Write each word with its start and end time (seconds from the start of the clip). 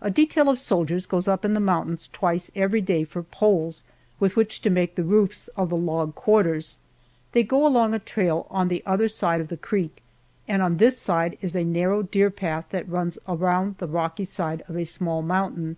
A 0.00 0.10
detail 0.10 0.48
of 0.48 0.58
soldiers 0.58 1.06
goes 1.06 1.28
up 1.28 1.44
in 1.44 1.54
the 1.54 1.60
mountains 1.60 2.08
twice 2.12 2.50
every 2.56 2.80
day 2.80 3.04
for 3.04 3.22
poles 3.22 3.84
with 4.18 4.34
which 4.34 4.60
to 4.62 4.70
make 4.70 4.96
the 4.96 5.04
roofs 5.04 5.46
of 5.56 5.70
the 5.70 5.76
log 5.76 6.16
quarters. 6.16 6.80
They 7.30 7.44
go 7.44 7.64
along 7.64 7.94
a 7.94 8.00
trail 8.00 8.48
on 8.50 8.66
the 8.66 8.82
other 8.84 9.06
side 9.06 9.40
of 9.40 9.46
the 9.46 9.56
creek, 9.56 10.02
and 10.48 10.62
on 10.62 10.78
this 10.78 10.98
side 10.98 11.38
is 11.40 11.54
a 11.54 11.62
narrow 11.62 12.02
deer 12.02 12.28
path 12.28 12.66
that 12.70 12.88
runs 12.88 13.20
around 13.28 13.76
the 13.78 13.86
rocky 13.86 14.24
side 14.24 14.64
of 14.68 14.76
a 14.76 14.84
small 14.84 15.22
mountain. 15.22 15.76